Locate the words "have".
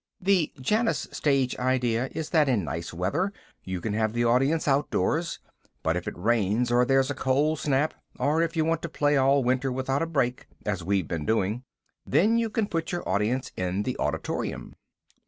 3.93-4.13